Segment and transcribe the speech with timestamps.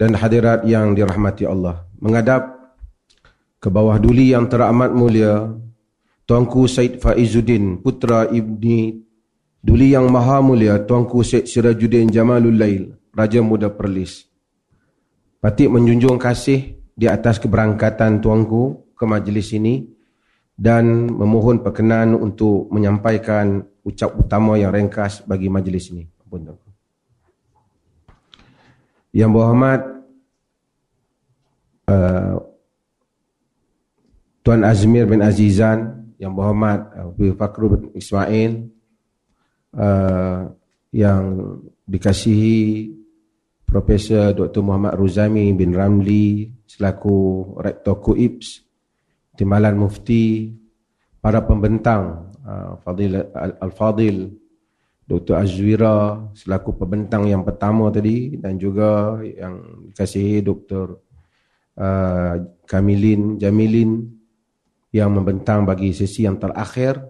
[0.00, 2.74] dan hadirat yang dirahmati Allah Menghadap
[3.62, 5.48] ke bawah duli yang teramat mulia
[6.24, 9.00] Tuanku Said Faizuddin Putra Ibni
[9.64, 12.84] Duli yang maha mulia Tuanku Said Sirajuddin Jamalul Lail
[13.14, 14.26] Raja Muda Perlis
[15.44, 19.84] Patik menjunjung kasih di atas keberangkatan tuanku ke majlis ini
[20.54, 26.08] dan memohon perkenan untuk menyampaikan ucap utama yang ringkas bagi majlis ini.
[26.24, 26.63] Ampun tuanku.
[29.14, 29.80] Yang berhormat
[31.86, 32.34] uh,
[34.42, 38.66] Tuan Azmir bin Azizan, yang berhormat uh, Abu Fakru bin Ismail,
[39.78, 40.50] uh,
[40.90, 41.22] yang
[41.86, 42.90] dikasihi
[43.62, 44.62] Profesor Dr.
[44.62, 48.66] Muhammad Ruzami bin Ramli selaku Rektor KUIPS,
[49.34, 50.50] Timbalan Mufti,
[51.18, 54.43] para pembentang uh, Fadil Al-Fadil,
[55.04, 55.36] Dr.
[55.36, 60.96] Azwira selaku pembentang yang pertama tadi dan juga yang dikasihi Dr.
[61.74, 64.08] Uh, Kamilin Jamilin
[64.94, 67.02] yang membentang bagi sesi yang terakhir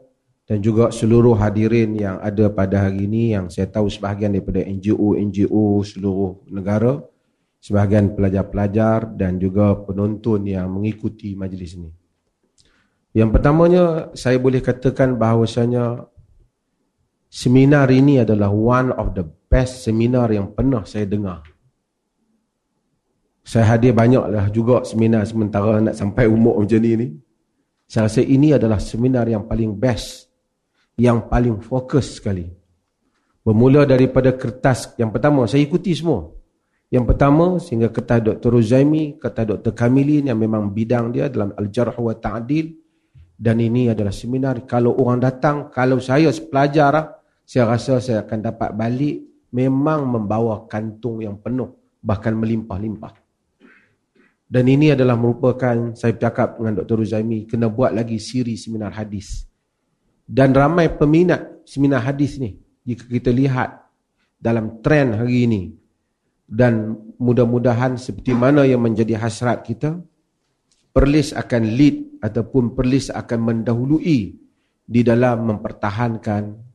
[0.44, 5.80] dan juga seluruh hadirin yang ada pada hari ini yang saya tahu sebahagian daripada NGO-NGO
[5.84, 7.00] seluruh negara,
[7.60, 11.90] sebahagian pelajar-pelajar dan juga penonton yang mengikuti majlis ini.
[13.14, 16.10] Yang pertamanya saya boleh katakan bahawasanya
[17.34, 21.42] seminar ini adalah one of the best seminar yang pernah saya dengar.
[23.42, 27.08] Saya hadir banyaklah juga seminar sementara nak sampai umur macam ni ni.
[27.84, 30.30] Saya rasa ini adalah seminar yang paling best,
[30.96, 32.48] yang paling fokus sekali.
[33.44, 36.32] Bermula daripada kertas yang pertama, saya ikuti semua.
[36.88, 38.56] Yang pertama, sehingga kertas Dr.
[38.56, 39.76] Ruzaimi, kertas Dr.
[39.76, 42.72] Kamilin yang memang bidang dia dalam Al-Jarh wa Ta'adil.
[43.36, 48.70] Dan ini adalah seminar, kalau orang datang, kalau saya pelajar, saya rasa saya akan dapat
[48.72, 49.20] balik
[49.52, 53.14] memang membawa kantung yang penuh bahkan melimpah-limpah
[54.48, 57.04] dan ini adalah merupakan saya cakap dengan Dr.
[57.04, 59.44] Ruzaimi kena buat lagi siri seminar hadis
[60.24, 63.84] dan ramai peminat seminar hadis ni jika kita lihat
[64.40, 65.62] dalam trend hari ini
[66.44, 69.96] dan mudah-mudahan seperti mana yang menjadi hasrat kita
[70.92, 74.20] perlis akan lead ataupun perlis akan mendahului
[74.84, 76.73] di dalam mempertahankan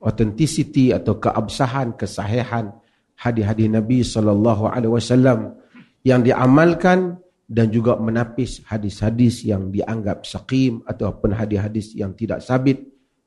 [0.00, 2.72] authenticity atau keabsahan kesahihan
[3.20, 5.60] hadis-hadis Nabi sallallahu alaihi wasallam
[6.00, 12.80] yang diamalkan dan juga menapis hadis-hadis yang dianggap saqim ataupun hadis-hadis yang tidak sabit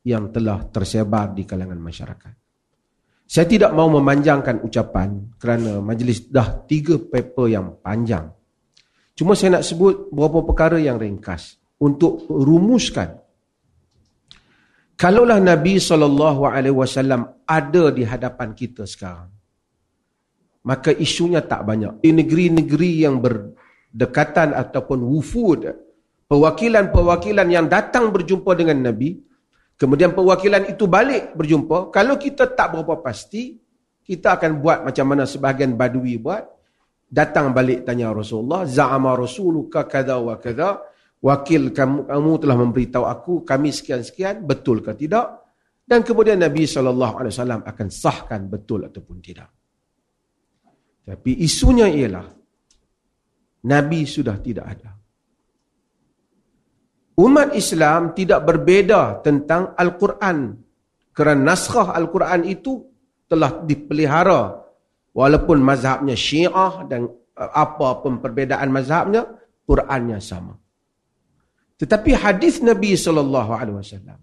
[0.03, 2.33] yang telah tersebar di kalangan masyarakat.
[3.23, 8.31] Saya tidak mau memanjangkan ucapan kerana majlis dah tiga paper yang panjang.
[9.15, 13.22] Cuma saya nak sebut beberapa perkara yang ringkas untuk rumuskan
[14.93, 19.33] Kalaulah Nabi SAW ada di hadapan kita sekarang,
[20.63, 21.99] maka isunya tak banyak.
[21.99, 25.65] Di negeri-negeri yang berdekatan ataupun wufud,
[26.29, 29.17] perwakilan-perwakilan yang datang berjumpa dengan Nabi,
[29.75, 33.57] kemudian perwakilan itu balik berjumpa, kalau kita tak berapa pasti,
[34.05, 36.45] kita akan buat macam mana sebahagian badui buat,
[37.09, 40.92] datang balik tanya Rasulullah, za'ama rasuluka kada wa kada,
[41.23, 45.39] wakil kamu, kamu telah memberitahu aku kami sekian-sekian betul ke tidak?
[45.83, 49.51] Dan kemudian Nabi SAW akan sahkan betul ataupun tidak.
[51.03, 52.27] Tapi isunya ialah
[53.67, 54.91] Nabi sudah tidak ada.
[57.19, 60.55] Umat Islam tidak berbeza tentang Al-Quran.
[61.13, 62.79] Kerana naskah Al-Quran itu
[63.27, 64.63] telah dipelihara.
[65.13, 69.29] Walaupun mazhabnya syiah dan uh, apa pun perbezaan mazhabnya
[69.61, 70.62] Qurannya sama
[71.83, 74.19] tetapi hadis Nabi sallallahu alaihi wasallam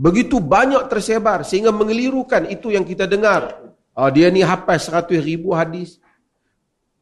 [0.00, 3.60] begitu banyak tersebar sehingga mengelirukan itu yang kita dengar.
[3.92, 6.00] Oh, dia ni hafal seratus ribu hadis.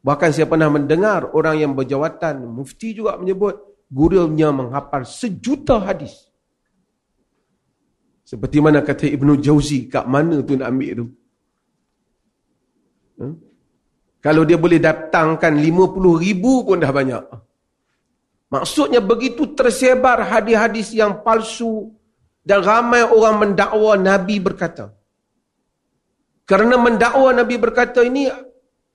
[0.03, 3.55] Bahkan saya pernah mendengar orang yang berjawatan, mufti juga menyebut,
[3.87, 6.27] gurunya menghafal sejuta hadis.
[8.27, 11.05] Seperti mana kata Ibnu Jauzi, kat mana tu nak ambil tu?
[13.15, 13.35] Hmm?
[14.19, 17.23] Kalau dia boleh datangkan lima puluh ribu pun dah banyak.
[18.49, 21.93] Maksudnya begitu tersebar hadis-hadis yang palsu
[22.41, 24.89] dan ramai orang mendakwa Nabi berkata.
[26.49, 28.25] Kerana mendakwa Nabi berkata ini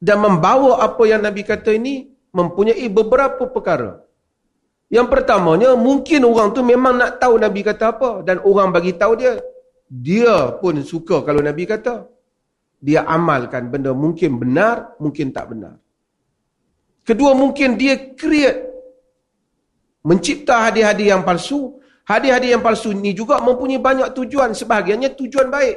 [0.03, 4.03] dan membawa apa yang Nabi kata ini mempunyai beberapa perkara.
[4.91, 9.15] Yang pertamanya, mungkin orang tu memang nak tahu Nabi kata apa dan orang bagi tahu
[9.15, 9.39] dia.
[9.87, 12.11] Dia pun suka kalau Nabi kata.
[12.83, 15.79] Dia amalkan benda mungkin benar, mungkin tak benar.
[17.07, 18.74] Kedua, mungkin dia create
[20.05, 21.81] mencipta hadiah-hadiah yang palsu.
[22.05, 24.53] Hadiah-hadiah yang palsu ini juga mempunyai banyak tujuan.
[24.53, 25.77] Sebahagiannya tujuan baik.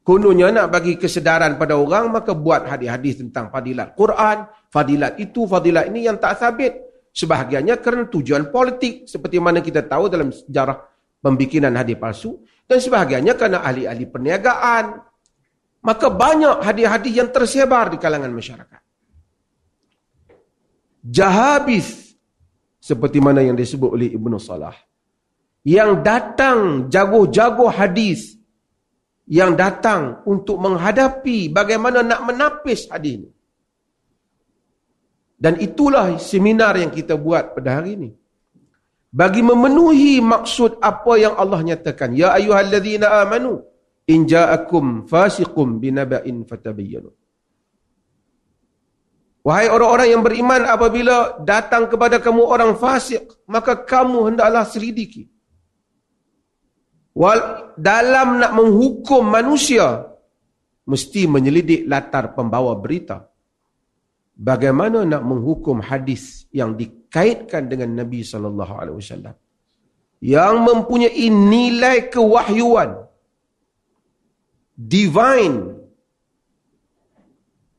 [0.00, 5.92] Kononnya nak bagi kesedaran pada orang, maka buat hadis-hadis tentang fadilat Quran, fadilat itu, fadilat
[5.92, 6.80] ini yang tak sabit.
[7.12, 10.80] Sebahagiannya kerana tujuan politik, seperti mana kita tahu dalam sejarah
[11.20, 12.40] pembikinan hadis palsu.
[12.64, 14.84] Dan sebahagiannya kerana ahli-ahli perniagaan.
[15.84, 18.80] Maka banyak hadis-hadis yang tersebar di kalangan masyarakat.
[21.04, 22.07] Jahabis,
[22.88, 24.72] seperti mana yang disebut oleh Ibn Salah.
[25.60, 28.40] Yang datang jago-jago hadis
[29.28, 33.30] yang datang untuk menghadapi bagaimana nak menapis hadis ini.
[35.36, 38.10] Dan itulah seminar yang kita buat pada hari ini.
[39.12, 42.16] Bagi memenuhi maksud apa yang Allah nyatakan.
[42.16, 43.62] Ya ayuhalladzina amanu.
[44.08, 47.12] In ja'akum fasiqum binaba'in fatabayyanu.
[49.48, 53.24] Wahai orang-orang yang beriman apabila datang kepada kamu orang fasik.
[53.48, 55.24] Maka kamu hendaklah selidiki.
[57.16, 60.04] Wal, dalam nak menghukum manusia,
[60.84, 63.24] mesti menyelidik latar pembawa berita.
[64.36, 69.34] Bagaimana nak menghukum hadis yang dikaitkan dengan Nabi sallallahu alaihi wasallam
[70.22, 73.06] yang mempunyai nilai kewahyuan
[74.74, 75.77] divine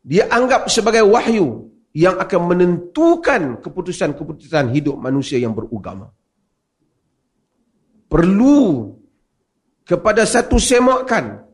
[0.04, 6.14] dia anggap sebagai wahyu yang akan menentukan keputusan-keputusan hidup manusia yang beragama
[8.10, 8.94] perlu
[9.86, 11.46] kepada satu semakan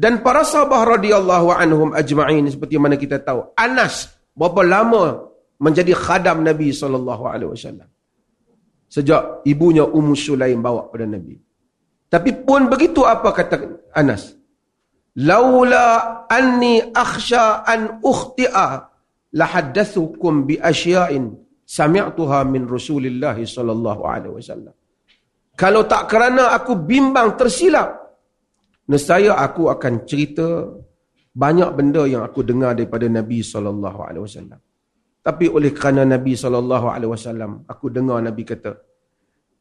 [0.00, 5.28] dan para sahabat radhiyallahu anhum ajma'in seperti mana kita tahu Anas berapa lama
[5.60, 7.88] menjadi khadam Nabi sallallahu alaihi wasallam.
[8.90, 11.36] Sejak ibunya Ummu Sulaim bawa pada Nabi.
[12.10, 14.34] Tapi pun begitu apa kata Anas
[15.18, 18.68] laula anni akhsha an ukhti'a
[19.34, 21.34] la haddathukum bi asya'in
[21.66, 24.74] sami'tuha min Rasulillah sallallahu alaihi wasallam
[25.60, 28.16] kalau tak kerana aku bimbang tersilap,
[28.88, 30.72] nescaya aku akan cerita
[31.36, 34.56] banyak benda yang aku dengar daripada Nabi sallallahu alaihi wasallam.
[35.20, 38.72] Tapi oleh kerana Nabi sallallahu alaihi wasallam, aku dengar Nabi kata,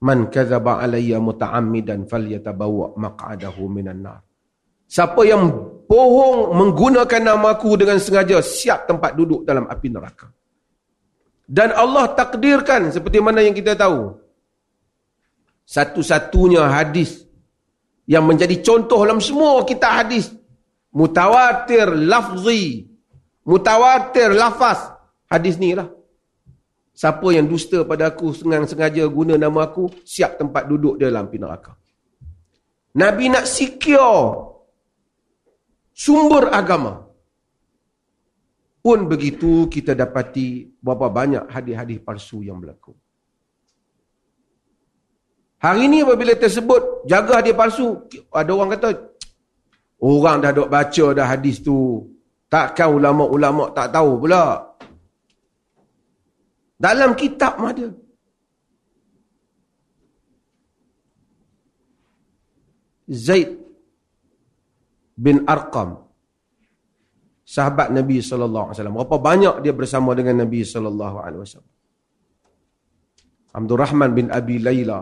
[0.08, 4.24] "Man kadzaba alayya muta'ammidan falyatabawa maq'adahu minan nar."
[4.90, 5.46] Siapa yang
[5.86, 10.34] bohong menggunakan nama aku dengan sengaja, siap tempat duduk dalam api neraka.
[11.46, 14.18] Dan Allah takdirkan seperti mana yang kita tahu,
[15.70, 17.30] satu-satunya hadis
[18.10, 20.34] yang menjadi contoh dalam semua kita hadis.
[20.90, 22.90] Mutawatir lafzi.
[23.46, 24.90] Mutawatir lafaz.
[25.30, 25.86] Hadis ni lah.
[26.98, 31.78] Siapa yang dusta pada aku sengang-sengaja guna nama aku siap tempat duduk dia dalam neraka.
[32.98, 34.50] Nabi nak secure
[36.04, 36.94] sumber agama
[38.86, 40.48] pun begitu kita dapati
[40.86, 42.94] berapa banyak hadis-hadis palsu yang berlaku
[45.60, 47.88] Hari ini apabila tersebut jaga hadis palsu,
[48.32, 48.90] ada orang kata
[50.00, 52.08] orang dah dok baca dah hadis tu.
[52.48, 54.46] Takkan ulama-ulama tak tahu pula.
[56.80, 57.92] Dalam kitab ada.
[63.12, 63.69] Zaid
[65.26, 65.90] bin Arqam.
[67.56, 68.98] Sahabat Nabi sallallahu alaihi wasallam.
[69.00, 71.74] Berapa banyak dia bersama dengan Nabi sallallahu alaihi wasallam.
[73.60, 75.00] Abdul Rahman bin Abi Layla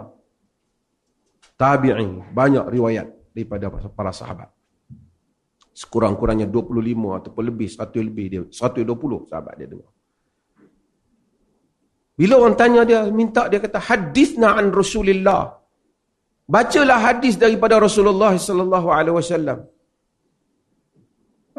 [1.63, 2.07] tabi'i
[2.39, 4.49] banyak riwayat daripada para sahabat.
[5.81, 9.91] Sekurang-kurangnya 25 ataupun lebih satu lebih dia 120 sahabat dia dengar
[12.19, 15.41] bila orang tanya dia minta dia kata hadisna an rasulillah.
[16.55, 19.57] Bacalah hadis daripada Rasulullah sallallahu alaihi wasallam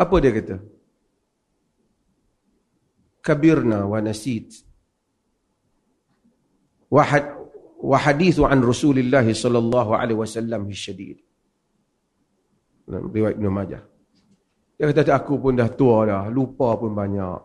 [0.03, 0.57] apa dia kata
[3.27, 4.49] kabirna wa nasit
[6.97, 7.25] wahad
[7.79, 11.23] wa hadithu an Rasulillah sallallahu alaihi wasallam syadid.
[12.89, 13.83] Riwayat Ibn Majah.
[14.81, 17.41] Dia kata aku pun dah tua dah, lupa pun banyak.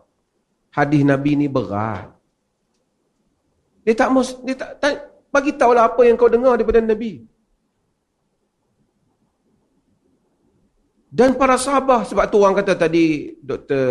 [0.74, 2.10] Hadis Nabi ni berat.
[3.84, 4.92] Dia tak mus dia tak, tak
[5.28, 7.20] bagi tahulah apa yang kau dengar daripada Nabi.
[11.14, 13.86] Dan para sahabat sebab tu orang kata tadi Dr.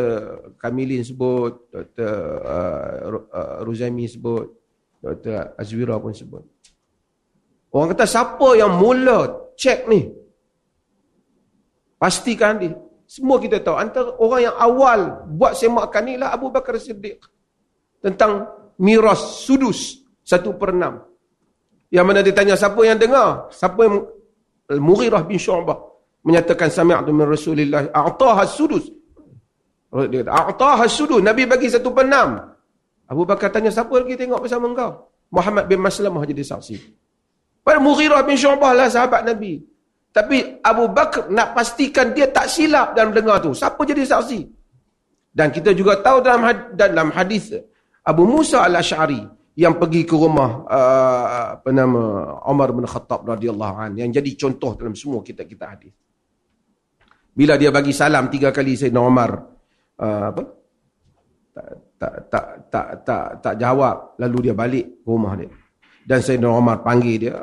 [0.59, 2.11] Kamilin sebut, Dr.
[2.43, 4.51] Uh, uh, Ruzaimi sebut,
[4.99, 5.55] Dr.
[5.55, 6.43] Azwira pun sebut.
[7.71, 10.11] Orang kata siapa yang mula cek ni?
[11.95, 12.75] Pastikan dia.
[13.07, 13.79] Semua kita tahu.
[13.79, 14.99] Antara orang yang awal
[15.31, 17.23] buat semakan ni lah Abu Bakar Siddiq.
[18.03, 20.03] Tentang miras sudus.
[20.27, 21.07] Satu per enam.
[21.87, 23.47] Yang mana dia tanya siapa yang dengar?
[23.47, 24.11] Siapa yang
[24.67, 25.92] Al-Mughirah bin Syu'bah
[26.23, 28.87] menyatakan sami'tu min Rasulillah a'taha sudus.
[29.93, 31.21] Dia kata a'taha sudus.
[31.21, 32.39] Nabi bagi satu per enam.
[33.05, 35.11] Abu Bakar tanya siapa lagi tengok bersama engkau?
[35.29, 36.77] Muhammad bin Maslamah jadi saksi.
[37.61, 39.61] Pada Mughirah bin Syu'bah lah sahabat Nabi.
[40.13, 43.51] Tapi Abu Bakar nak pastikan dia tak silap dalam dengar tu.
[43.51, 44.39] Siapa jadi saksi?
[45.33, 46.45] Dan kita juga tahu dalam
[46.77, 47.57] dalam hadis
[48.05, 49.25] Abu Musa al-Ash'ari
[49.57, 51.25] yang pergi ke rumah uh,
[51.57, 52.01] apa nama
[52.45, 55.93] Umar bin Khattab radhiyallahu an yang jadi contoh dalam semua kita-kita hadis.
[57.33, 59.31] Bila dia bagi salam tiga kali Sayyidina Umar
[59.97, 60.43] uh, apa?
[61.53, 65.49] Tak, tak tak tak tak tak jawab lalu dia balik rumah dia.
[66.05, 67.35] Dan Sayyidina Umar panggil dia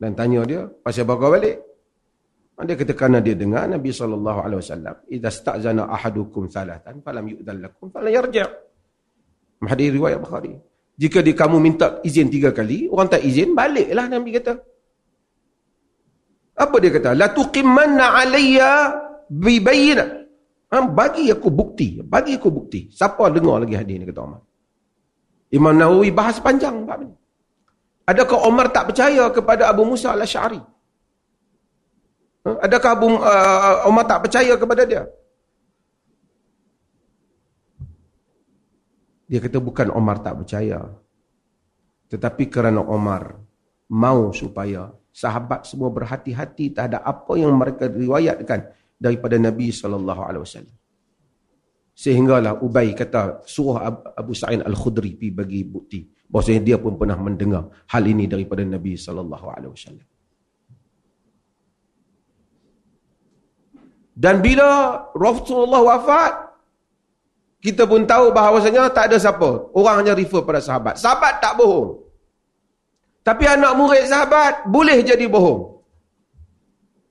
[0.00, 1.56] dan tanya dia, "Pasal apa kau balik?"
[2.60, 5.08] Dia kata kerana dia dengar Nabi SAW.
[5.08, 8.68] Iza sta'zana ahadukum salatan falam yu'dhan lakum falam yarja'
[9.64, 10.56] Hadis riwayat Bukhari.
[10.96, 14.52] Jika di kamu minta izin tiga kali, orang tak izin, baliklah Nabi kata.
[16.60, 17.16] Apa dia kata?
[17.16, 18.72] La tuqimanna alayya
[19.30, 20.26] bibayina.
[20.70, 22.02] Ha, bagi aku bukti.
[22.02, 22.90] Bagi aku bukti.
[22.90, 24.42] Siapa dengar lagi hadis ni kata Umar.
[25.50, 26.86] Imam Nawawi bahas panjang.
[28.06, 30.58] Adakah Umar tak percaya kepada Abu Musa al-Ash'ari?
[32.46, 32.50] Ha?
[32.66, 35.06] Adakah Abu uh, Umar tak percaya kepada dia?
[39.30, 40.90] Dia kata bukan Umar tak percaya.
[42.10, 43.38] Tetapi kerana Umar
[43.90, 48.70] mau supaya sahabat semua berhati-hati terhadap apa yang mereka riwayatkan
[49.00, 50.76] daripada Nabi sallallahu alaihi wasallam.
[51.96, 53.80] Sehinggalah Ubay kata suruh
[54.16, 58.94] Abu Sa'id Al-Khudri pergi bagi bukti bahawa dia pun pernah mendengar hal ini daripada Nabi
[58.94, 60.06] sallallahu alaihi wasallam.
[64.20, 66.32] Dan bila Rasulullah wafat,
[67.64, 69.72] kita pun tahu bahawasanya tak ada siapa.
[69.72, 71.00] Orang hanya refer pada sahabat.
[71.00, 72.04] Sahabat tak bohong.
[73.24, 75.79] Tapi anak murid sahabat boleh jadi bohong.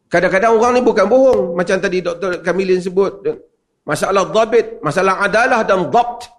[0.10, 1.54] Kadang-kadang orang ni bukan bohong.
[1.54, 2.42] Macam tadi Dr.
[2.42, 3.22] Kamilin sebut.
[3.86, 6.34] Masalah dhabit, masalah adalah dan dhabt.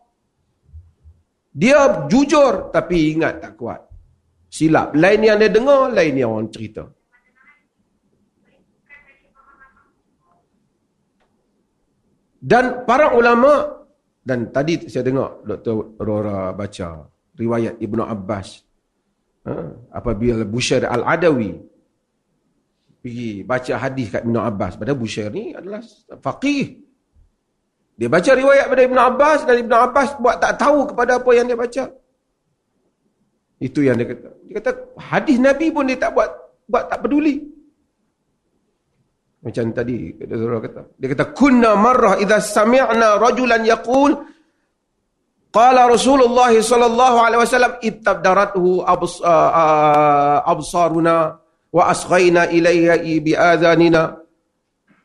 [1.54, 3.80] Dia jujur tapi ingat tak kuat.
[4.50, 4.94] Silap.
[4.98, 6.82] Lain yang dia dengar, lain yang orang cerita.
[12.40, 13.84] Dan para ulama
[14.24, 16.00] dan tadi saya dengar Dr.
[16.00, 17.04] Rora baca
[17.36, 18.64] riwayat Ibnu Abbas
[19.44, 19.52] ha,
[19.92, 21.52] apabila Bushair Al-Adawi
[23.00, 24.76] pergi baca hadis kat Ibnu Abbas.
[24.76, 25.80] Pada Bushair ni adalah
[26.20, 26.76] faqih.
[27.96, 31.48] Dia baca riwayat pada Ibnu Abbas dan Ibnu Abbas buat tak tahu kepada apa yang
[31.48, 31.84] dia baca.
[33.60, 34.28] Itu yang dia kata.
[34.48, 36.28] Dia kata hadis Nabi pun dia tak buat
[36.68, 37.40] buat tak peduli.
[39.40, 40.82] Macam tadi kata Zura kata.
[41.00, 44.12] Dia kata kunna marrah idza sami'na rajulan yaqul.
[45.50, 48.86] Qala Rasulullah sallallahu alaihi wasallam ittabdarathu
[50.46, 51.39] absaruna
[51.70, 54.18] wa asghayna ilayha bi adhanina.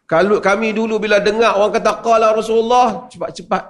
[0.06, 3.64] Kalau kami dulu bila dengar orang kata qala Rasulullah cepat-cepat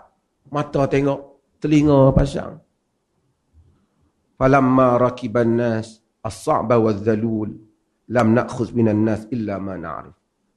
[0.52, 1.20] mata tengok,
[1.64, 2.60] telinga pasang.
[4.36, 7.56] Falamma rakiban nas as-sa'ba wadh-dhalul
[8.12, 10.16] lam na'khudh minan nas illa ma na'rif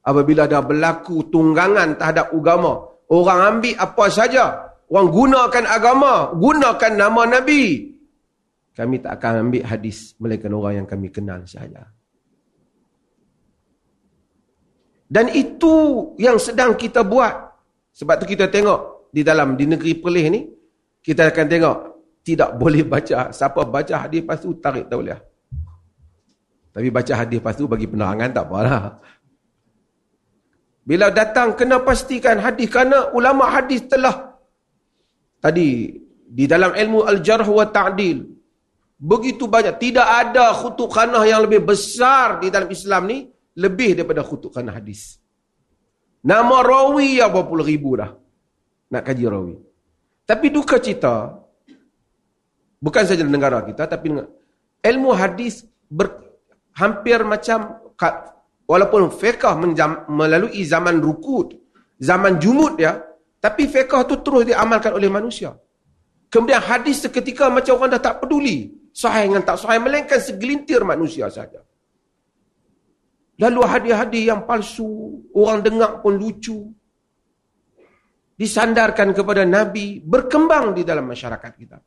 [0.08, 4.44] apabila dah berlaku tunggangan terhadap agama orang ambil apa saja
[4.88, 7.92] orang gunakan agama gunakan nama nabi
[8.72, 11.88] kami tak akan ambil hadis melainkan orang yang kami kenal saja
[15.08, 15.74] dan itu
[16.20, 17.48] yang sedang kita buat.
[17.96, 20.40] Sebab tu kita tengok di dalam di negeri Perlis ni
[21.02, 21.76] kita akan tengok
[22.22, 23.32] tidak boleh baca.
[23.32, 25.18] Siapa baca hadis lepas tu tarik tauliah.
[26.70, 29.00] Tapi baca hadis lepas tu bagi penerangan tak apalah
[30.88, 34.40] bila datang kena pastikan hadis kerana ulama hadis telah
[35.36, 38.24] tadi di dalam ilmu al-jarh wa ta'dil
[38.96, 44.22] begitu banyak tidak ada khutuk khanah yang lebih besar di dalam Islam ni lebih daripada
[44.22, 45.18] khutuk khanah hadis.
[46.22, 48.10] Nama rawi ya berapa puluh ribu dah
[48.94, 49.56] nak kaji rawi.
[50.22, 51.34] Tapi duka cita
[52.78, 54.14] bukan saja negara kita tapi
[54.78, 56.38] ilmu hadis ber,
[56.78, 57.82] hampir macam
[58.68, 59.58] walaupun fiqah
[60.06, 61.56] melalui zaman rukut,
[61.98, 63.02] zaman jumud ya,
[63.42, 65.56] tapi fiqah tu terus diamalkan oleh manusia.
[66.28, 68.76] Kemudian hadis seketika macam orang dah tak peduli.
[68.92, 71.64] Sahih dengan tak sahih, melainkan segelintir manusia saja.
[73.38, 76.74] Lalu hadis-hadis yang palsu, orang dengar pun lucu.
[78.34, 81.78] Disandarkan kepada Nabi, berkembang di dalam masyarakat kita.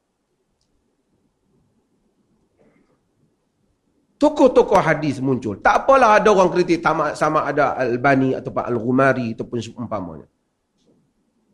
[4.22, 5.58] tokoh-tokoh hadis muncul.
[5.58, 6.78] Tak apalah ada orang kritik
[7.18, 10.30] sama, ada Al-Bani ataupun Al-Ghumari ataupun seumpamanya.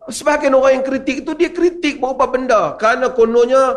[0.07, 3.75] sebahagian orang yang kritik itu dia kritik beberapa benda kerana kononnya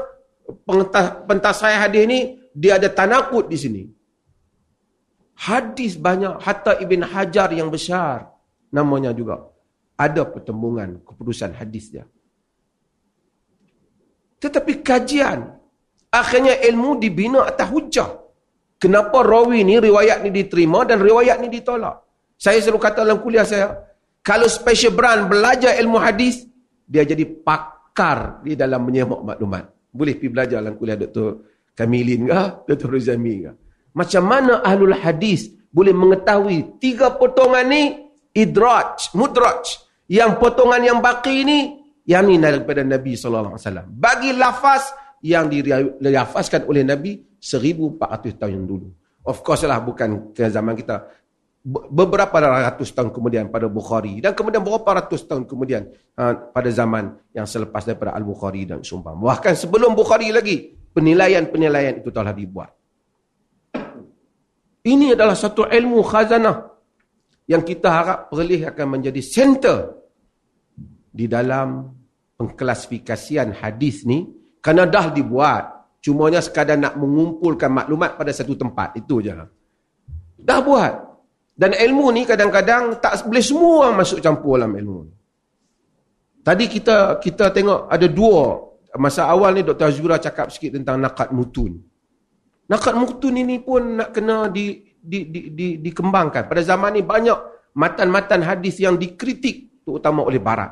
[1.27, 2.19] pentasai hadis ni
[2.55, 3.83] dia ada tanakut di sini.
[5.41, 8.29] Hadis banyak hatta Ibn Hajar yang besar
[8.69, 9.49] namanya juga
[9.97, 12.05] ada pertembungan keputusan hadis dia.
[14.41, 15.49] Tetapi kajian
[16.13, 18.11] akhirnya ilmu dibina atas hujah.
[18.81, 22.01] Kenapa rawi ni riwayat ni diterima dan riwayat ni ditolak?
[22.41, 23.77] Saya selalu kata dalam kuliah saya,
[24.25, 26.49] kalau special brand belajar ilmu hadis,
[26.89, 29.65] dia jadi pakar di dalam menyemak maklumat.
[29.93, 31.45] Boleh pergi belajar dalam kuliah Dr.
[31.77, 32.41] Kamilin ke,
[32.73, 32.89] Dr.
[32.89, 33.53] Rizami ke.
[33.95, 37.83] Macam mana ahlul hadis boleh mengetahui tiga potongan ni
[38.35, 39.87] idraj, mudraj.
[40.11, 41.59] Yang potongan yang baki ni,
[42.03, 43.55] yang ni daripada Nabi SAW.
[43.87, 44.91] Bagi lafaz
[45.23, 48.89] yang dilafazkan oleh Nabi 1400 tahun yang dulu.
[49.31, 51.07] Of course lah bukan ke zaman kita.
[51.93, 54.19] Beberapa ratus tahun kemudian pada Bukhari.
[54.19, 59.13] Dan kemudian beberapa ratus tahun kemudian uh, pada zaman yang selepas daripada Al-Bukhari dan Sumpah.
[59.13, 62.80] Bahkan sebelum Bukhari lagi, penilaian-penilaian itu telah dibuat.
[64.81, 66.57] Ini adalah satu ilmu khazanah
[67.45, 69.79] yang kita harap perlih akan menjadi center
[71.13, 71.85] di dalam
[72.41, 74.25] pengklasifikasian hadis ni
[74.65, 75.65] kerana dah dibuat.
[76.01, 79.37] Cumanya sekadar nak mengumpulkan maklumat pada satu tempat itu je.
[80.41, 80.95] Dah buat.
[81.53, 85.13] Dan ilmu ni kadang-kadang tak boleh semua orang masuk campur dalam ilmu ni.
[86.41, 88.65] Tadi kita kita tengok ada dua.
[88.97, 89.93] Masa awal ni Dr.
[89.93, 91.90] Azura cakap sikit tentang nakat mutun
[92.71, 96.47] Nakat mutun ini pun nak kena di, di, di, di, dikembangkan.
[96.47, 97.39] Pada zaman ini banyak
[97.75, 100.71] matan-matan hadis yang dikritik terutama oleh barat.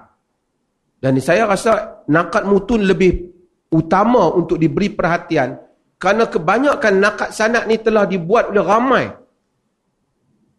[1.02, 3.34] Dan saya rasa nakat mutun lebih
[3.74, 5.58] utama untuk diberi perhatian
[5.98, 9.04] kerana kebanyakan nakat sanad ni telah dibuat oleh ramai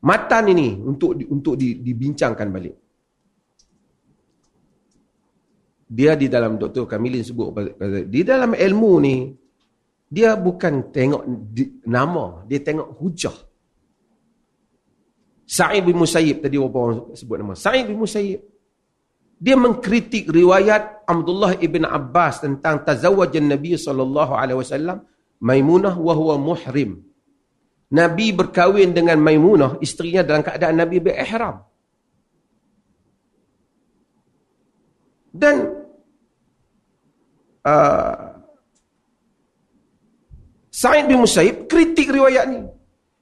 [0.03, 2.75] matan ini untuk untuk dibincangkan balik.
[5.89, 6.85] Dia di dalam Dr.
[6.85, 7.49] Kamilin sebut
[8.07, 9.15] di dalam ilmu ni
[10.09, 11.23] dia bukan tengok
[11.85, 13.37] nama, dia tengok hujah.
[15.49, 17.53] Sa'id bin Musayyib tadi apa orang sebut nama.
[17.53, 18.41] Sa'id bin Musayyib
[19.39, 25.07] dia mengkritik riwayat Abdullah ibn Abbas tentang tazawwajan Nabi wasallam
[25.39, 26.99] Maimunah wa huwa muhrim.
[27.89, 31.63] Nabi berkahwin dengan Maimunah, isterinya dalam keadaan Nabi berihram.
[35.31, 35.55] Dan
[37.63, 38.38] uh,
[40.79, 42.63] Sa'id bin Musayyib kritik riwayat ni.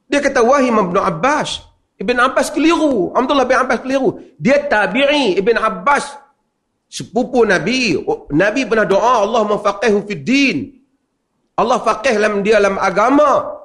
[0.06, 1.66] Dia kata Wahim bin Abbas.
[1.98, 3.10] Ibn Abbas keliru.
[3.18, 4.22] Abdullah bin Abbas keliru.
[4.38, 6.06] Dia tabi'i Ibn Abbas.
[6.86, 7.98] Sepupu Nabi.
[8.30, 10.58] Nabi pernah doa Allah mafaqihu fi din.
[11.58, 13.58] Allah faqih dalam dia dalam agama.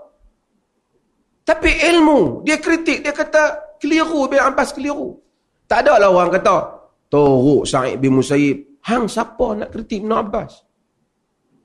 [1.44, 2.48] Tapi ilmu.
[2.48, 3.04] Dia kritik.
[3.04, 5.20] Dia kata keliru Ibn Abbas keliru.
[5.68, 6.80] Tak ada lah orang kata.
[7.12, 8.80] Toruk Sa'id bin Musayyib.
[8.88, 10.71] Hang siapa nak kritik Ibn Abbas?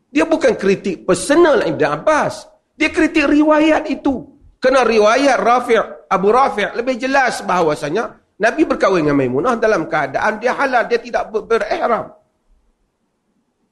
[0.08, 2.48] Dia bukan kritik personal Ibn Abbas.
[2.78, 4.24] Dia kritik riwayat itu.
[4.58, 10.54] Kerana riwayat Rafi' Abu Rafi' lebih jelas bahawasanya Nabi berkahwin dengan Maimunah dalam keadaan dia
[10.54, 12.14] halal, dia tidak ber berihram.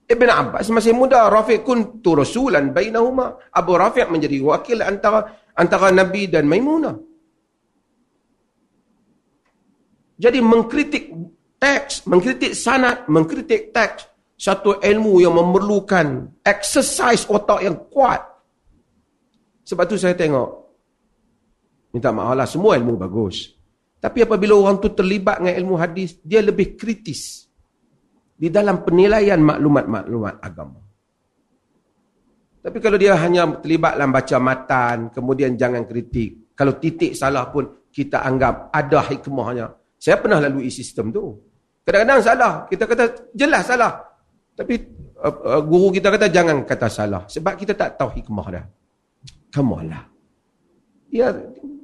[0.06, 3.42] Ibn Abbas masih muda, Rafi' kun tu rasulan bainahuma.
[3.50, 5.26] Abu Rafi' menjadi wakil antara
[5.58, 6.98] antara Nabi dan Maimunah.
[10.16, 11.12] Jadi mengkritik
[11.58, 18.20] teks, mengkritik sanad, mengkritik teks satu ilmu yang memerlukan exercise otak yang kuat.
[19.66, 20.50] Sebab tu saya tengok,
[21.96, 23.56] minta maaf lah, semua ilmu bagus.
[23.98, 27.50] Tapi apabila orang tu terlibat dengan ilmu hadis, dia lebih kritis
[28.36, 30.84] di dalam penilaian maklumat-maklumat agama.
[32.62, 36.54] Tapi kalau dia hanya terlibat dalam baca matan, kemudian jangan kritik.
[36.54, 39.70] Kalau titik salah pun, kita anggap ada hikmahnya.
[39.96, 41.34] Saya pernah lalui sistem tu.
[41.86, 42.54] Kadang-kadang salah.
[42.66, 43.04] Kita kata,
[43.38, 43.94] jelas salah.
[44.56, 44.76] Tapi
[45.20, 47.28] uh, uh, guru kita kata jangan kata salah.
[47.28, 48.66] Sebab kita tak tahu hikmah dah.
[49.52, 50.04] Kamu lah.
[51.12, 51.32] Ya,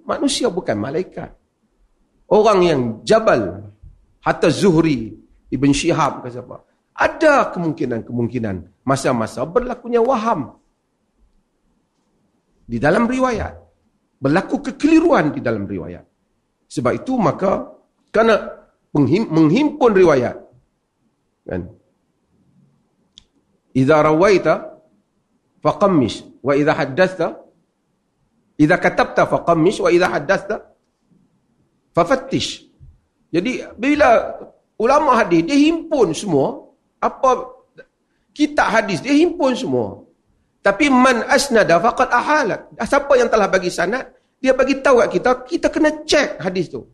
[0.08, 1.36] manusia bukan malaikat.
[2.32, 3.68] Orang yang jabal.
[4.24, 5.20] Hatta Zuhri.
[5.52, 6.64] Ibn Shihab ke siapa.
[6.96, 8.88] Ada kemungkinan-kemungkinan.
[8.88, 10.56] Masa-masa berlakunya waham.
[12.64, 13.52] Di dalam riwayat.
[14.16, 16.08] Berlaku kekeliruan di dalam riwayat.
[16.72, 17.68] Sebab itu maka.
[18.16, 18.36] Kerana
[18.96, 20.36] menghimpun riwayat.
[21.48, 21.81] Kan?
[23.72, 24.76] Iza rawaita
[25.64, 27.28] faqammish wa iza haddatsa
[28.60, 30.56] iza katabta faqammish wa iza haddatsa
[31.96, 32.68] fafattish.
[33.32, 34.36] Jadi bila
[34.76, 36.68] ulama hadis dia himpun semua
[37.00, 37.48] apa
[38.36, 40.04] kitab hadis dia himpun semua.
[40.62, 42.70] Tapi man asnada faqad ahalat.
[42.78, 46.86] Siapa yang telah bagi sanad, dia bagi tahu kat kita, kita kena cek hadis tu.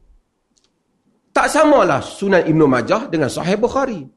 [1.36, 4.08] Tak samalah Sunan Ibnu Majah dengan Sahih Bukhari.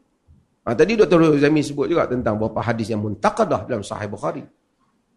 [0.60, 1.40] Ha, tadi Dr.
[1.40, 4.44] Zami sebut juga tentang beberapa hadis yang muntaqadah dalam Sahih Bukhari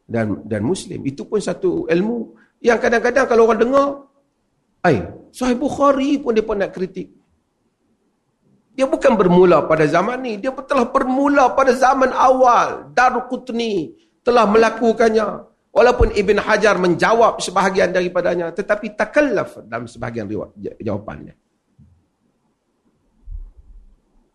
[0.07, 1.03] dan dan Muslim.
[1.03, 2.31] Itu pun satu ilmu
[2.63, 3.87] yang kadang-kadang kalau orang dengar,
[4.87, 5.03] ay,
[5.35, 7.11] Sahih Bukhari pun dia pun nak kritik.
[8.73, 12.89] Dia bukan bermula pada zaman ni, dia telah bermula pada zaman awal.
[12.95, 13.93] Daruqutni
[14.25, 15.51] telah melakukannya.
[15.73, 20.29] Walaupun Ibn Hajar menjawab sebahagian daripadanya, tetapi takallaf dalam sebahagian
[20.77, 21.33] jawapannya.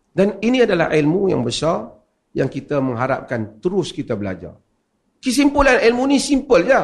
[0.09, 1.85] Dan ini adalah ilmu yang besar
[2.33, 4.57] yang kita mengharapkan terus kita belajar.
[5.19, 6.81] Kesimpulan ilmu ni simple je.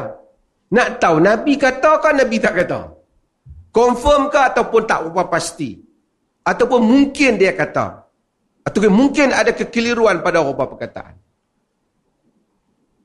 [0.66, 2.80] Nak tahu Nabi kata ke Nabi tak kata?
[3.70, 5.78] Confirm ke ataupun tak apa pasti?
[6.42, 8.06] Ataupun mungkin dia kata?
[8.66, 11.14] Ataupun mungkin ada kekeliruan pada apa perkataan?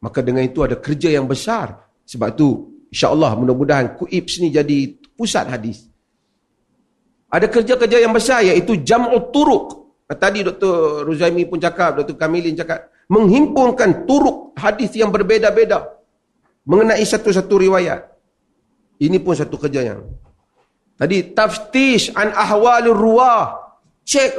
[0.02, 1.86] Maka dengan itu ada kerja yang besar.
[2.06, 5.86] Sebab tu insyaAllah mudah-mudahan Kuibs ni jadi pusat hadis.
[7.32, 9.81] Ada kerja-kerja yang besar iaitu jam'ut turuk.
[10.12, 11.08] Tadi Dr.
[11.08, 12.20] Ruzaimi pun cakap, Dr.
[12.20, 16.02] Kamilin cakap, menghimpunkan turuk hadis yang berbeza-beza
[16.66, 18.08] mengenai satu-satu riwayat.
[19.02, 20.06] Ini pun satu kerja yang.
[21.00, 23.58] Tadi taftish an ahwalur ruwah.
[24.06, 24.38] Cek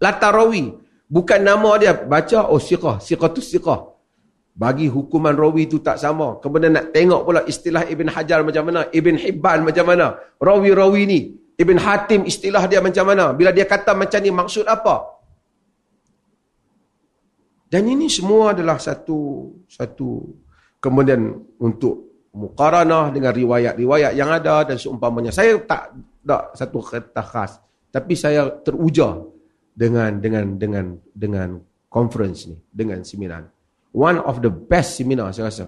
[0.00, 0.72] latar rawi.
[1.12, 1.92] Bukan nama dia.
[1.92, 2.96] Baca, oh siqah.
[3.04, 3.92] Siqah tu siqah.
[4.56, 6.40] Bagi hukuman rawi itu tak sama.
[6.40, 8.88] Kemudian nak tengok pula istilah Ibn Hajar macam mana.
[8.88, 10.16] Ibn Hibban macam mana.
[10.40, 11.20] Rawi-rawi ni.
[11.62, 13.30] Ibn Hatim istilah dia macam mana?
[13.30, 15.22] Bila dia kata macam ni maksud apa?
[17.72, 20.28] Dan ini semua adalah satu satu
[20.82, 25.32] kemudian untuk muqaranah dengan riwayat-riwayat yang ada dan seumpamanya.
[25.32, 29.24] Saya tak tak satu kata khas, tapi saya teruja
[29.72, 31.48] dengan dengan dengan dengan
[31.88, 33.48] conference ni, dengan seminar.
[33.92, 35.66] One of the best seminar saya rasa.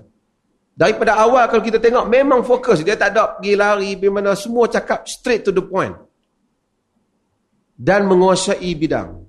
[0.75, 4.67] Daripada awal kalau kita tengok memang fokus dia tak ada pergi lari pergi mana semua
[4.67, 5.95] cakap straight to the point.
[7.75, 9.23] Dan menguasai bidang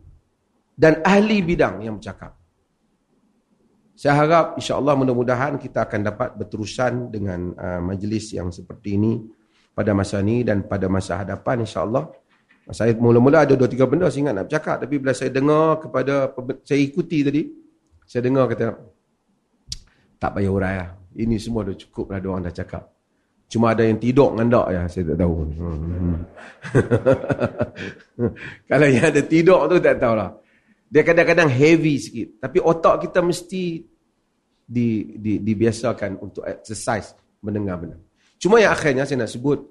[0.74, 2.34] dan ahli bidang yang bercakap.
[3.96, 9.24] Saya harap insya-Allah mudah-mudahan kita akan dapat berterusan dengan uh, majlis yang seperti ini
[9.72, 12.12] pada masa ini dan pada masa hadapan insya-Allah.
[12.74, 16.34] Saya mula-mula ada dua tiga benda saya ingat nak bercakap tapi bila saya dengar kepada
[16.66, 17.42] saya ikuti tadi
[18.10, 18.74] saya dengar kata
[20.18, 21.05] tak payah urai lah.
[21.16, 22.84] Ini semua dah cukup lah orang dah cakap.
[23.46, 25.34] Cuma ada yang tidur dengan tak ya, saya tak tahu.
[28.70, 30.30] Kalau yang ada tidur tu tak tahulah.
[30.90, 32.42] Dia kadang-kadang heavy sikit.
[32.42, 33.86] Tapi otak kita mesti
[34.66, 34.88] di,
[35.22, 37.14] di, dibiasakan untuk exercise
[37.46, 38.02] mendengar benar.
[38.42, 39.62] Cuma yang akhirnya saya nak sebut,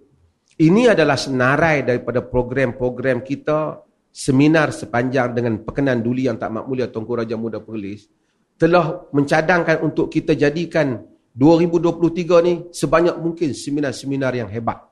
[0.62, 3.82] ini adalah senarai daripada program-program kita,
[4.14, 8.06] seminar sepanjang dengan perkenan duli yang tak makmulia Tungku Raja Muda Perlis,
[8.54, 14.86] telah mencadangkan untuk kita jadikan 2023 ni sebanyak mungkin seminar-seminar yang hebat.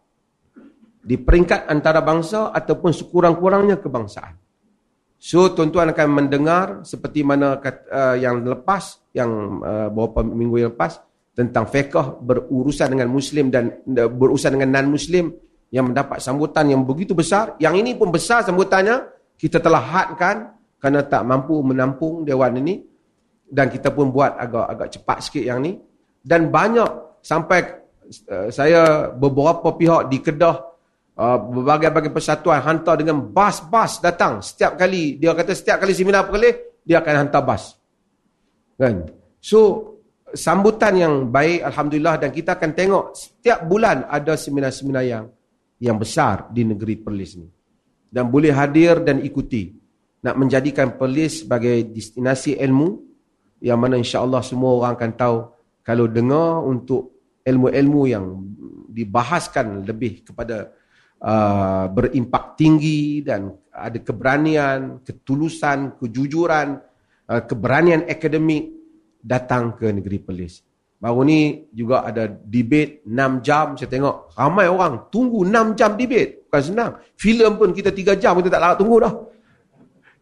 [1.03, 4.35] Di peringkat antarabangsa ataupun sekurang-kurangnya kebangsaan.
[5.23, 10.99] So tuan-tuan akan mendengar seperti mana uh, yang lepas, yang uh, beberapa minggu yang lepas,
[11.31, 15.31] tentang fiqah berurusan dengan Muslim dan uh, berurusan dengan non-Muslim
[15.71, 17.55] yang mendapat sambutan yang begitu besar.
[17.63, 19.07] Yang ini pun besar sambutannya,
[19.39, 22.83] kita telah hadkan kerana tak mampu menampung dewan ini.
[23.53, 25.77] Dan kita pun buat agak agak cepat sikit yang ni
[26.23, 27.83] dan banyak sampai
[28.31, 30.57] uh, saya beberapa pihak di Kedah
[31.19, 34.41] uh, berbagai-bagai persatuan hantar dengan bas-bas datang.
[34.41, 37.75] Setiap kali dia kata setiap kali seminar perlis dia akan hantar bas.
[38.79, 39.11] Kan?
[39.43, 39.93] So
[40.33, 45.25] sambutan yang baik alhamdulillah dan kita akan tengok setiap bulan ada seminar-seminar yang
[45.83, 47.49] yang besar di negeri Perlis ni.
[48.13, 49.75] Dan boleh hadir dan ikuti.
[50.23, 53.03] Nak menjadikan Perlis sebagai destinasi ilmu
[53.59, 55.37] yang mana insya-Allah semua orang akan tahu
[55.83, 58.27] kalau dengar untuk ilmu-ilmu yang
[58.93, 60.71] dibahaskan lebih kepada
[61.19, 66.79] uh, berimpak tinggi dan ada keberanian, ketulusan, kejujuran,
[67.27, 68.71] uh, keberanian akademik
[69.23, 70.63] datang ke negeri Perlis.
[71.03, 73.75] Baru ni juga ada debate 6 jam.
[73.75, 76.47] Saya tengok ramai orang tunggu 6 jam debate.
[76.47, 76.91] Bukan senang.
[77.19, 79.15] Filem pun kita 3 jam kita tak larat tunggu dah.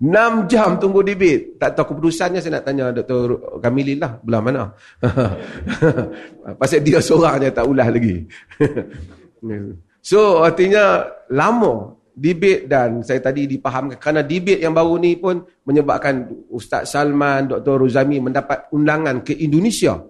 [0.01, 1.61] 6 jam tunggu debit.
[1.61, 3.61] Tak tahu keputusannya saya nak tanya Dr.
[3.61, 4.17] Kamilin lah.
[4.25, 4.63] Belah mana?
[6.61, 8.25] Pasal dia seorang je tak ulah lagi.
[10.01, 14.01] so artinya lama debit dan saya tadi dipahamkan.
[14.01, 17.85] Kerana debit yang baru ni pun menyebabkan Ustaz Salman, Dr.
[17.85, 20.01] Ruzami mendapat undangan ke Indonesia.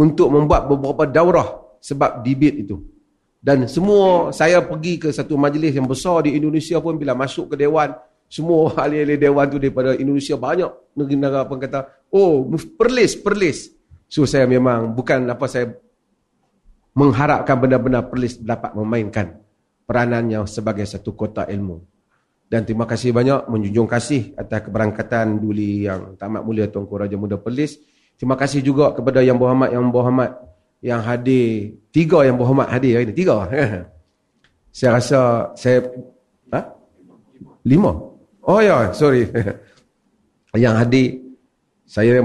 [0.00, 2.80] Untuk membuat beberapa daurah sebab debit itu.
[3.36, 7.60] Dan semua saya pergi ke satu majlis yang besar di Indonesia pun bila masuk ke
[7.60, 7.92] Dewan
[8.30, 11.80] semua ahli-ahli dewan tu daripada Indonesia banyak negara-negara pun kata,
[12.14, 12.46] oh
[12.78, 13.74] perlis, perlis.
[14.06, 15.74] So saya memang bukan apa saya
[16.94, 19.38] mengharapkan benar-benar perlis dapat memainkan
[19.86, 21.82] peranannya sebagai satu kota ilmu.
[22.50, 27.38] Dan terima kasih banyak menjunjung kasih atas keberangkatan Duli yang tamat mulia Tuanku Raja Muda
[27.38, 27.78] Perlis.
[28.18, 30.34] Terima kasih juga kepada yang berhormat yang berhormat
[30.82, 31.78] yang hadir.
[31.94, 33.14] Tiga yang berhormat hadir hari ini.
[33.14, 33.46] Tiga.
[34.74, 35.20] saya rasa
[35.54, 35.86] saya...
[36.50, 36.74] Ha?
[37.62, 38.09] Lima?
[38.44, 39.28] Oh ya, sorry.
[40.64, 41.20] yang hadir,
[41.84, 42.24] saya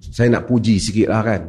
[0.00, 1.42] saya nak puji sikit lah kan.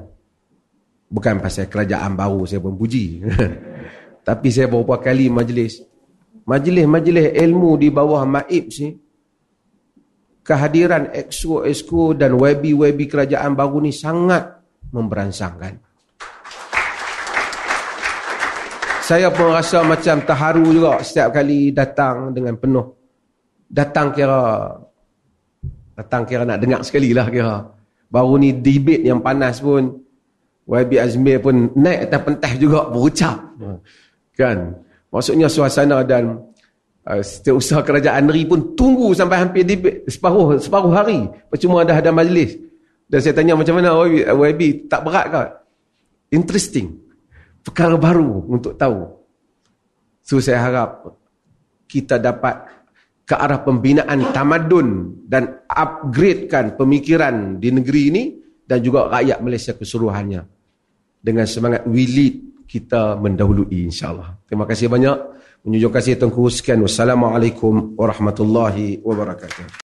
[1.05, 3.23] Bukan pasal kerajaan baru saya pun puji.
[4.27, 5.85] Tapi saya beberapa kali majlis
[6.45, 9.05] majlis-majlis ilmu di bawah Maib sini
[10.45, 14.61] kehadiran exco-exco dan webi-webi kerajaan baru ni sangat
[14.93, 15.81] memberansangkan.
[19.05, 23.04] Saya pun rasa macam terharu juga setiap kali datang dengan penuh.
[23.65, 24.71] Datang kira
[25.95, 27.65] datang kira nak dengar sekali lah kira.
[28.11, 30.05] Baru ni debate yang panas pun
[30.65, 33.37] YB Azmir pun naik atas pentas juga berucap.
[34.33, 34.75] Kan?
[35.13, 36.41] Maksudnya suasana dan
[37.07, 39.77] uh, setiausaha kerajaan negeri pun tunggu sampai hampir di,
[40.09, 41.29] separuh separuh hari.
[41.47, 42.57] Percuma dah ada majlis.
[43.05, 45.43] Dan saya tanya macam mana YB, YB tak berat ke?
[46.33, 46.97] Interesting.
[47.61, 49.05] Perkara baru untuk tahu.
[50.25, 51.13] So saya harap
[51.85, 52.74] kita dapat
[53.25, 58.23] ke arah pembinaan tamadun dan upgradekan pemikiran di negeri ini
[58.65, 60.45] dan juga rakyat Malaysia keseluruhannya
[61.25, 62.35] dengan semangat we lead
[62.69, 64.45] kita mendahului insyaAllah.
[64.45, 65.17] Terima kasih banyak.
[65.65, 66.77] Menunjuk kasih Tuanku sekian.
[66.85, 69.81] Wassalamualaikum warahmatullahi wabarakatuh.